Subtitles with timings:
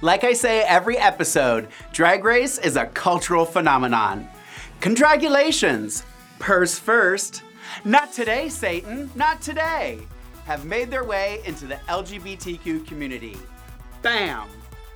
[0.00, 4.28] Like I say every episode, Drag Race is a cultural phenomenon.
[4.80, 6.04] Condragulations!
[6.38, 7.42] Purse first.
[7.84, 9.98] Not today, Satan, not today.
[10.44, 13.36] Have made their way into the LGBTQ community.
[14.00, 14.48] Bam!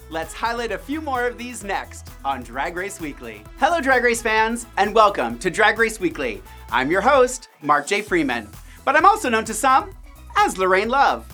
[0.08, 3.42] Let's highlight a few more of these next on Drag Race Weekly.
[3.58, 6.40] Hello, Drag Race fans, and welcome to Drag Race Weekly.
[6.70, 8.02] I'm your host, Mark J.
[8.02, 8.48] Freeman,
[8.84, 9.96] but I'm also known to some
[10.36, 11.26] as Lorayne Love.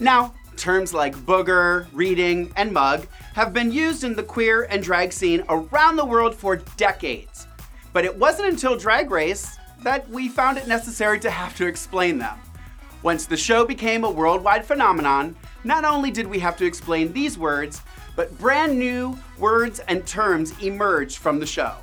[0.00, 5.12] Now, terms like booger, reading, and mug have been used in the queer and drag
[5.12, 7.46] scene around the world for decades.
[7.92, 12.18] But it wasn't until Drag Race that we found it necessary to have to explain
[12.18, 12.38] them.
[13.02, 15.34] Once the show became a worldwide phenomenon,
[15.64, 17.80] not only did we have to explain these words,
[18.14, 21.74] but brand new words and terms emerged from the show.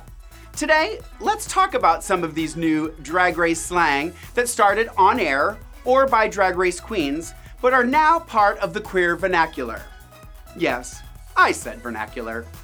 [0.54, 5.58] Today, let's talk about some of these new drag race slang that started on air
[5.84, 9.82] or by drag race queens, but are now part of the queer vernacular.
[10.56, 11.02] Yes,
[11.36, 12.44] I said vernacular.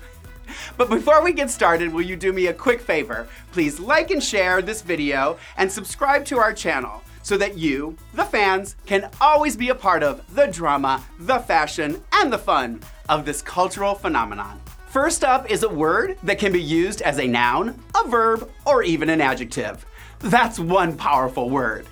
[0.77, 3.27] But before we get started, will you do me a quick favor?
[3.53, 8.25] Please like and share this video and subscribe to our channel so that you, the
[8.25, 13.25] fans, can always be a part of the drama, the fashion, and the fun of
[13.25, 14.61] this cultural phenomenon.
[14.89, 18.83] First up is a word that can be used as a noun, a verb, or
[18.83, 19.85] even an adjective.
[20.21, 21.87] That's one powerful word.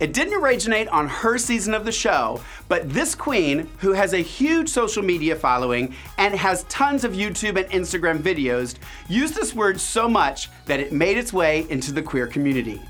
[0.00, 4.18] It didn't originate on her season of the show, but this queen, who has a
[4.18, 8.76] huge social media following and has tons of YouTube and Instagram videos,
[9.08, 12.80] used this word so much that it made its way into the queer community.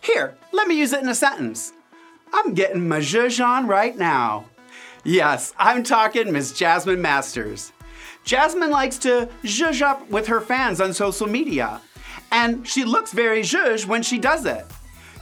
[0.00, 1.72] Here, let me use it in a sentence.
[2.32, 4.46] I'm getting my zhuzh on right now.
[5.04, 7.72] Yes, I'm talking Miss Jasmine Masters.
[8.24, 11.80] Jasmine likes to zhuzh up with her fans on social media,
[12.32, 14.66] and she looks very zhuzh when she does it.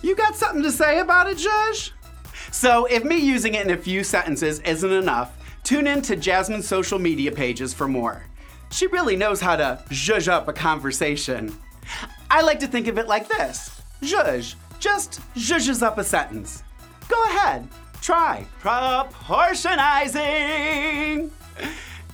[0.02, 1.92] You got something to say about it, Judge?
[2.50, 6.66] So, if me using it in a few sentences isn't enough, tune in to Jasmine's
[6.66, 8.22] social media pages for more.
[8.70, 11.56] She really knows how to zhuzh up a conversation.
[12.30, 16.62] I like to think of it like this zhuzh just zhuzhes up a sentence.
[17.08, 17.68] Go ahead,
[18.00, 21.17] try proportionizing.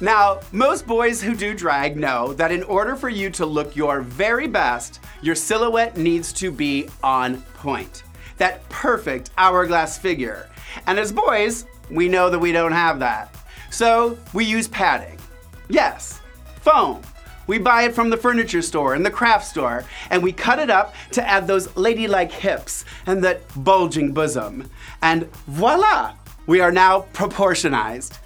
[0.05, 4.03] Now, most boys who do drag know that in order for you to look your
[4.03, 8.03] very best, your silhouette needs to be on point.
[8.37, 10.51] That perfect hourglass figure.
[10.87, 13.35] And as boys, we know that we don't have that.
[13.71, 15.19] So we use padding.
[15.71, 16.21] Yes,
[16.61, 17.01] foam.
[17.47, 20.69] We buy it from the furniture store and the craft store, and we cut it
[20.69, 24.69] up to add those ladylike hips and that bulging bosom.
[25.01, 26.13] And voila!
[26.47, 28.19] We are now proportionized.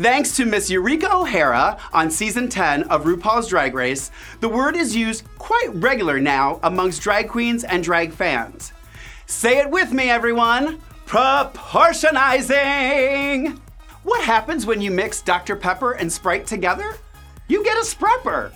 [0.00, 4.96] Thanks to Miss Eureka O'Hara on season 10 of RuPaul's Drag Race, the word is
[4.96, 8.72] used quite regular now amongst drag queens and drag fans.
[9.26, 13.60] Say it with me, everyone proportionizing!
[14.02, 15.54] What happens when you mix Dr.
[15.54, 16.96] Pepper and Sprite together?
[17.48, 18.52] You get a Sprepper!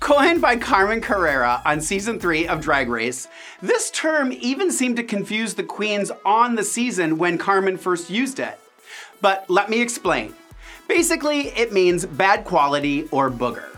[0.00, 3.26] Coined by Carmen Carrera on season 3 of Drag Race,
[3.62, 8.38] this term even seemed to confuse the queens on the season when Carmen first used
[8.38, 8.60] it.
[9.22, 10.34] But let me explain.
[10.88, 13.76] Basically, it means bad quality or booger.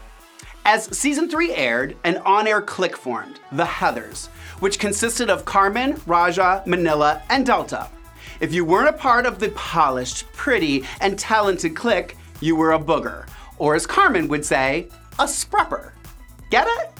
[0.64, 4.28] As season 3 aired, an on air clique formed, the Heathers,
[4.60, 7.88] which consisted of Carmen, Raja, Manila, and Delta.
[8.38, 12.78] If you weren't a part of the polished, pretty, and talented clique, you were a
[12.78, 13.26] booger,
[13.58, 14.88] or as Carmen would say,
[15.18, 15.90] a sprepper.
[16.50, 16.92] Get it?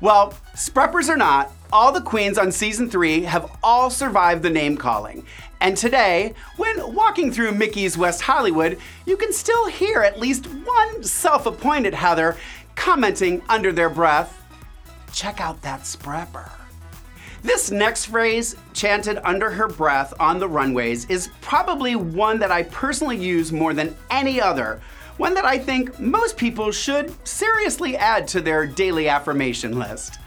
[0.00, 4.76] Well, spreppers or not, all the queens on season 3 have all survived the name
[4.76, 5.26] calling,
[5.60, 11.02] and today, when walking through Mickey's West Hollywood, you can still hear at least one
[11.04, 12.36] self appointed Heather
[12.74, 14.44] commenting under their breath,
[15.12, 16.50] check out that sprepper.
[17.42, 22.64] This next phrase, chanted under her breath on the runways, is probably one that I
[22.64, 24.80] personally use more than any other.
[25.16, 30.18] One that I think most people should seriously add to their daily affirmation list.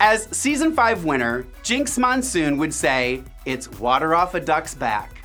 [0.00, 5.22] As season 5 winner, Jinkx Monsoon would say, It's water off a duck's back.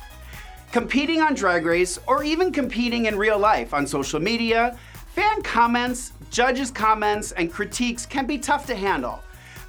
[0.72, 4.78] Competing on Drag Race, or even competing in real life on social media,
[5.14, 9.20] fan comments, judges' comments, and critiques can be tough to handle.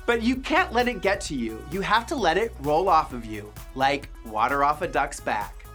[0.07, 1.63] But you can't let it get to you.
[1.71, 5.65] You have to let it roll off of you, like water off a duck's back.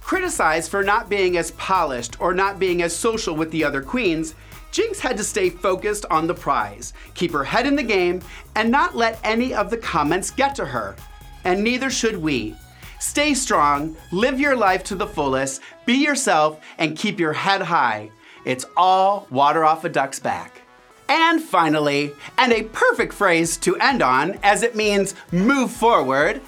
[0.00, 4.34] Criticized for not being as polished or not being as social with the other queens,
[4.72, 8.22] Jinkx had to stay focused on the prize, keep her head in the game,
[8.56, 10.96] and not let any of the comments get to her.
[11.44, 12.56] And neither should we.
[12.98, 18.10] Stay strong, live your life to the fullest, be yourself, and keep your head high.
[18.46, 20.62] It's all water off a duck's back.
[21.06, 26.40] And finally, and a perfect phrase to end on as it means move forward,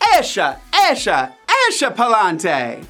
[0.00, 1.32] Esha, Esha,
[1.68, 2.84] Esha Palante.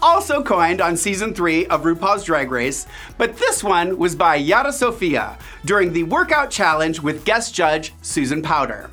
[0.00, 2.86] Also coined on season three of RuPaul's Drag Race,
[3.18, 8.42] but this one was by Yara Sofia during the workout challenge with guest judge Susan
[8.42, 8.90] Powter.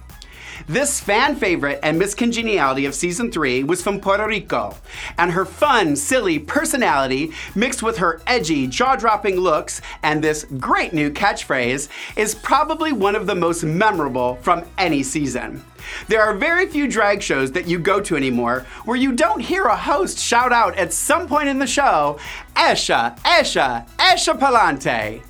[0.67, 4.75] This fan favorite and Miss Congeniality of season three was from Puerto Rico,
[5.17, 10.93] and her fun, silly personality, mixed with her edgy, jaw dropping looks and this great
[10.93, 15.63] new catchphrase, is probably one of the most memorable from any season.
[16.07, 19.65] There are very few drag shows that you go to anymore where you don't hear
[19.65, 22.19] a host shout out at some point in the show,
[22.55, 25.21] Esha, Esha, Esha Palante.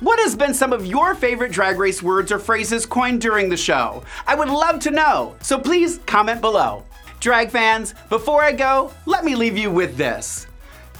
[0.00, 3.56] What has been some of your favorite drag race words or phrases coined during the
[3.56, 4.02] show?
[4.26, 6.84] I would love to know, so please comment below.
[7.20, 10.48] Drag fans, before I go, let me leave you with this.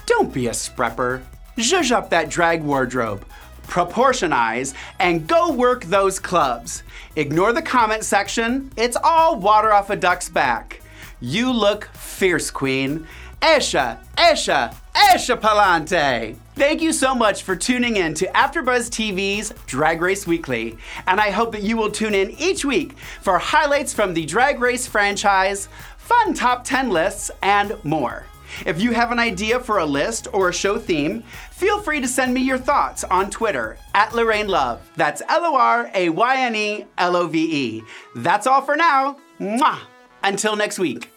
[0.07, 1.21] Don't be a sprepper.
[1.57, 3.25] Zhuzh up that drag wardrobe.
[3.73, 6.83] Proportionize and go work those clubs.
[7.17, 10.83] Ignore the comment section, it's all water off a duck's back.
[11.23, 13.07] You look fierce, queen.
[13.41, 16.37] Esha, Esha, Esha Palante!
[16.55, 20.77] Thank you so much for tuning in to AfterBuzz TV's Drag Race Weekly,
[21.07, 24.61] and I hope that you will tune in each week for highlights from the Drag
[24.61, 28.27] Race franchise, fun top 10 lists, and more.
[28.67, 32.09] If you have an idea for a list or a show theme, feel free to
[32.09, 34.91] send me your thoughts on Twitter at Lorayne Love.
[34.97, 37.39] That's L O R A Y N E L O V
[37.79, 37.83] E.
[38.17, 39.17] That's all for now.
[39.41, 39.79] Mwah!
[40.23, 41.12] Until next week.